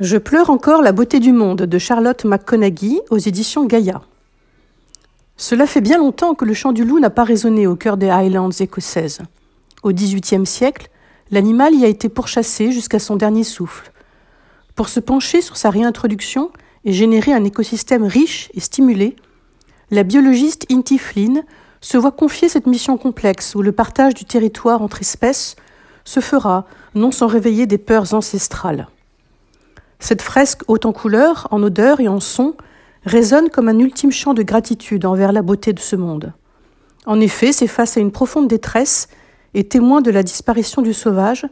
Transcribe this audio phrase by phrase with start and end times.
[0.00, 4.00] Je pleure encore la beauté du monde de Charlotte McConaghy aux éditions Gaïa.
[5.36, 8.08] Cela fait bien longtemps que le chant du loup n'a pas résonné au cœur des
[8.08, 9.20] Highlands écossaises.
[9.82, 10.88] Au XVIIIe siècle,
[11.30, 13.92] l'animal y a été pourchassé jusqu'à son dernier souffle.
[14.76, 16.50] Pour se pencher sur sa réintroduction
[16.86, 19.14] et générer un écosystème riche et stimulé,
[19.90, 21.44] la biologiste Inti Flynn
[21.82, 25.54] se voit confier cette mission complexe où le partage du territoire entre espèces
[26.04, 26.64] se fera
[26.94, 28.88] non sans réveiller des peurs ancestrales.
[30.02, 32.56] Cette fresque haute en couleurs, en odeurs et en sons
[33.04, 36.32] résonne comme un ultime chant de gratitude envers la beauté de ce monde.
[37.06, 39.06] En effet, c'est face à une profonde détresse
[39.54, 41.46] et témoin de la disparition du sauvage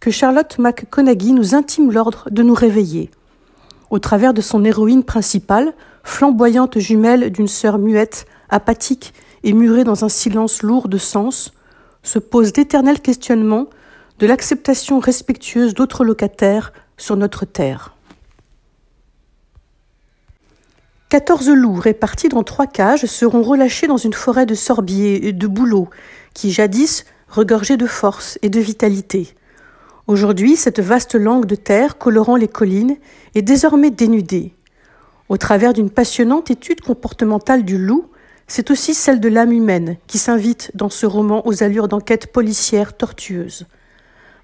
[0.00, 3.10] que Charlotte McConaghy nous intime l'ordre de nous réveiller.
[3.90, 5.74] Au travers de son héroïne principale,
[6.04, 9.12] flamboyante jumelle d'une sœur muette, apathique
[9.42, 11.52] et murée dans un silence lourd de sens,
[12.04, 13.66] se posent d'éternels questionnements
[14.20, 17.94] de l'acceptation respectueuse d'autres locataires sur notre terre.
[21.08, 25.46] Quatorze loups répartis dans trois cages seront relâchés dans une forêt de sorbiers et de
[25.46, 25.88] bouleaux
[26.34, 29.34] qui jadis regorgeaient de force et de vitalité.
[30.06, 32.96] Aujourd'hui, cette vaste langue de terre colorant les collines
[33.34, 34.54] est désormais dénudée.
[35.30, 38.06] Au travers d'une passionnante étude comportementale du loup,
[38.46, 42.94] c'est aussi celle de l'âme humaine qui s'invite dans ce roman aux allures d'enquête policière
[42.96, 43.66] tortueuse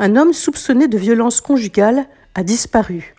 [0.00, 3.14] un homme soupçonné de violence conjugale a disparu.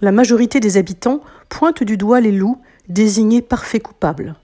[0.00, 4.36] La majorité des habitants pointent du doigt les loups, désignés parfaits coupables.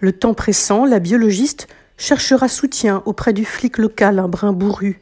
[0.00, 5.00] Le temps pressant, la biologiste cherchera soutien auprès du flic local un brin bourru,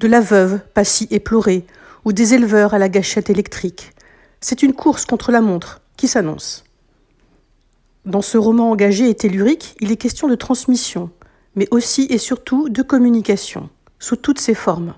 [0.00, 1.66] de la veuve pas si éplorée,
[2.04, 3.92] ou des éleveurs à la gâchette électrique.
[4.40, 6.64] C'est une course contre la montre qui s'annonce.
[8.04, 11.10] Dans ce roman engagé et tellurique, il est question de transmission,
[11.56, 14.94] mais aussi et surtout de communication, sous toutes ses formes.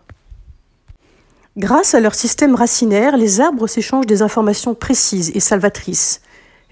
[1.59, 6.21] Grâce à leur système racinaire, les arbres s'échangent des informations précises et salvatrices.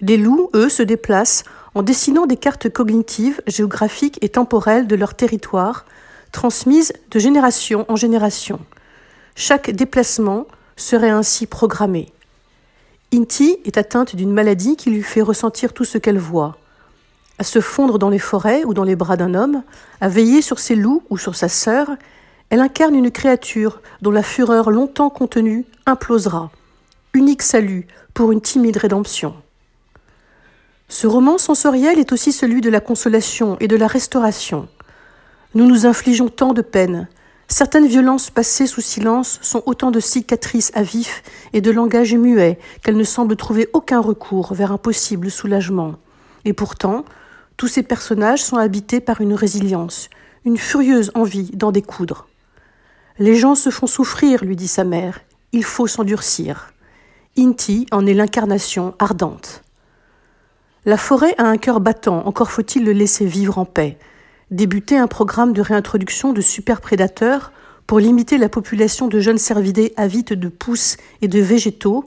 [0.01, 1.43] Les loups, eux, se déplacent
[1.75, 5.87] en dessinant des cartes cognitives, géographiques et temporelles de leur territoire,
[6.31, 8.61] transmises de génération en génération.
[9.35, 12.13] Chaque déplacement serait ainsi programmé.
[13.13, 16.59] Inti est atteinte d'une maladie qui lui fait ressentir tout ce qu'elle voit.
[17.41, 19.65] À se fondre dans les forêts ou dans les bras d'un homme,
[20.01, 21.89] à veiller sur ses loups ou sur sa sœur,
[22.51, 26.51] elle incarne une créature dont la fureur longtemps contenue implosera.
[27.13, 29.35] Unique salut pour une timide rédemption.
[30.89, 34.69] Ce roman sensoriel est aussi celui de la consolation et de la restauration.
[35.55, 37.09] Nous nous infligeons tant de peines.
[37.49, 42.59] Certaines violences passées sous silence sont autant de cicatrices à vif et de langage muet
[42.83, 45.97] qu'elles ne semblent trouver aucun recours vers un possible soulagement.
[46.45, 47.05] Et pourtant,
[47.57, 50.11] tous ces personnages sont habités par une résilience,
[50.45, 52.29] une furieuse envie d'en découdre.
[53.19, 55.21] Les gens se font souffrir, lui dit sa mère.
[55.53, 56.75] Il faut s'endurcir.
[57.39, 59.63] Inti en est l'incarnation ardente.
[60.85, 63.99] La forêt a un cœur battant, encore faut-il le laisser vivre en paix.
[64.51, 67.53] Débuter un programme de réintroduction de superprédateurs
[67.87, 72.05] pour limiter la population de jeunes cervidés avides de pousses et de végétaux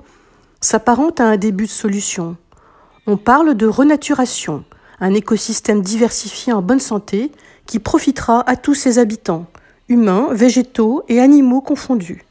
[0.61, 2.37] s'apparente à un début de solution.
[3.07, 4.63] On parle de renaturation,
[4.99, 7.31] un écosystème diversifié en bonne santé
[7.65, 9.47] qui profitera à tous ses habitants,
[9.89, 12.23] humains, végétaux et animaux confondus.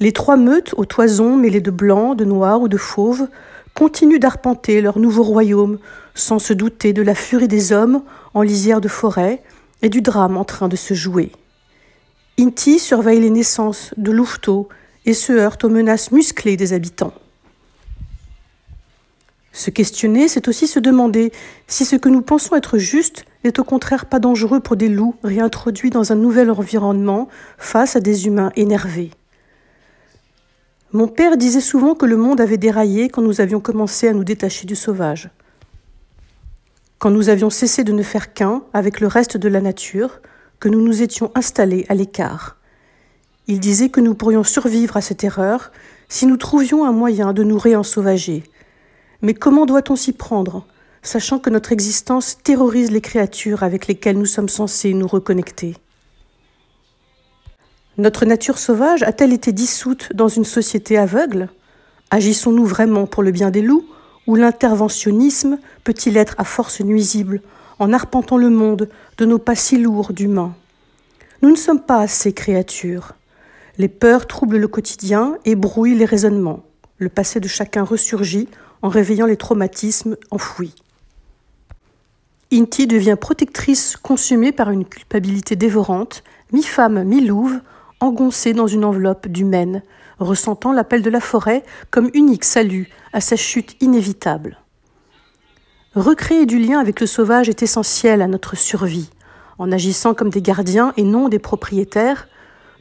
[0.00, 3.28] Les trois meutes aux toisons mêlées de blanc, de noir ou de fauve
[3.74, 5.78] continuent d'arpenter leur nouveau royaume
[6.14, 8.02] sans se douter de la furie des hommes
[8.34, 9.42] en lisière de forêt
[9.80, 11.32] et du drame en train de se jouer.
[12.38, 14.68] Inti surveille les naissances de louveteaux
[15.04, 17.14] et se heurte aux menaces musclées des habitants.
[19.52, 21.30] Se questionner, c'est aussi se demander
[21.66, 25.14] si ce que nous pensons être juste n'est au contraire pas dangereux pour des loups
[25.22, 29.10] réintroduits dans un nouvel environnement face à des humains énervés.
[30.92, 34.24] Mon père disait souvent que le monde avait déraillé quand nous avions commencé à nous
[34.24, 35.30] détacher du sauvage.
[36.98, 40.20] Quand nous avions cessé de ne faire qu'un avec le reste de la nature,
[40.60, 42.56] que nous nous étions installés à l'écart.
[43.48, 45.72] Il disait que nous pourrions survivre à cette erreur
[46.08, 48.44] si nous trouvions un moyen de nous réensauvager,
[49.22, 50.66] mais comment doit-on s'y prendre,
[51.02, 55.76] sachant que notre existence terrorise les créatures avec lesquelles nous sommes censés nous reconnecter?
[57.98, 61.48] Notre nature sauvage a-t-elle été dissoute dans une société aveugle?
[62.10, 63.86] Agissons-nous vraiment pour le bien des loups
[64.26, 67.42] ou l'interventionnisme peut-il être à force nuisible
[67.78, 68.88] en arpentant le monde
[69.18, 70.54] de nos pas si lourds d'humains?
[71.42, 73.12] Nous ne sommes pas assez créatures.
[73.78, 76.62] Les peurs troublent le quotidien et brouillent les raisonnements.
[76.98, 78.48] Le passé de chacun ressurgit
[78.82, 80.74] en réveillant les traumatismes enfouis.
[82.52, 87.60] Inti devient protectrice consumée par une culpabilité dévorante, mi-femme, mi-louve,
[88.00, 89.82] engoncée dans une enveloppe d'humaine,
[90.18, 94.58] ressentant l'appel de la forêt comme unique salut à sa chute inévitable.
[95.94, 99.10] Recréer du lien avec le sauvage est essentiel à notre survie.
[99.58, 102.28] En agissant comme des gardiens et non des propriétaires,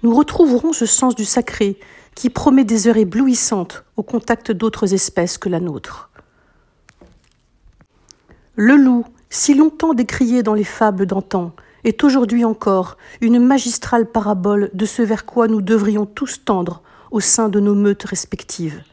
[0.04, 1.80] nous retrouverons ce sens du sacré
[2.16, 6.10] qui promet des heures éblouissantes au contact d'autres espèces que la nôtre.
[8.56, 11.54] Le loup, si longtemps décrié dans les fables d'antan,
[11.84, 17.20] est aujourd'hui encore une magistrale parabole de ce vers quoi nous devrions tous tendre au
[17.20, 18.84] sein de nos meutes respectives.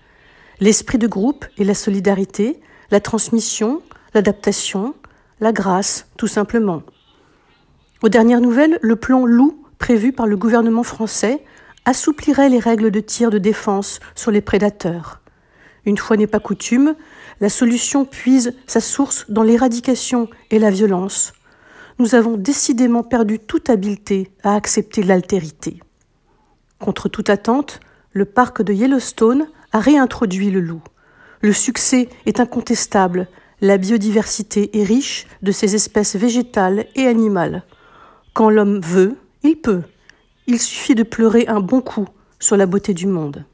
[0.61, 2.61] L'esprit de groupe et la solidarité,
[2.91, 3.83] la transmission,
[4.15, 4.95] l'adaptation,
[5.41, 6.83] la grâce, tout simplement.
[8.03, 11.43] Aux dernières nouvelles, le plan loup prévu par le gouvernement français
[11.85, 15.21] assouplirait les règles de tir de défense sur les prédateurs.
[15.87, 16.95] Une fois n'est pas coutume,
[17.41, 21.33] la solution puise sa source dans l'éradication et la violence.
[21.99, 25.81] Nous avons décidément perdu toute habileté à accepter l'altérité.
[26.79, 27.81] Contre toute attente,
[28.13, 30.83] le parc de Yellowstone a réintroduit le loup.
[31.41, 33.29] Le succès est incontestable,
[33.61, 37.65] la biodiversité est riche de ces espèces végétales et animales.
[38.35, 39.17] Quand l'homme veut,
[39.49, 39.85] il.
[40.47, 42.07] Il suffit de pleurer un bon coup
[42.39, 43.45] sur la beauté du monde.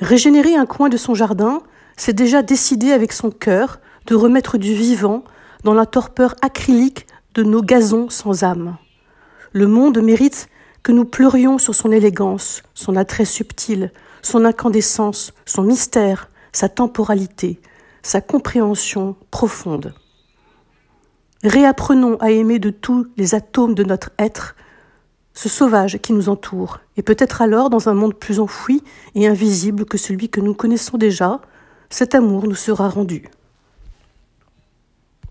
[0.00, 1.62] Régénérer un coin de son jardin,
[1.96, 5.24] c'est déjà décider avec son cœur de remettre du vivant
[5.64, 8.76] dans la torpeur acrylique de nos gazons sans âme.
[9.52, 10.48] Le monde mérite
[10.82, 13.92] que nous pleurions sur son élégance, son attrait subtil,
[14.22, 17.60] son incandescence, son mystère, sa temporalité,
[18.02, 19.94] sa compréhension profonde.
[21.42, 24.56] Réapprenons à aimer de tous les atomes de notre être
[25.32, 28.82] ce sauvage qui nous entoure, et peut-être alors dans un monde plus enfoui
[29.14, 31.40] et invisible que celui que nous connaissons déjà,
[31.88, 33.30] cet amour nous sera rendu.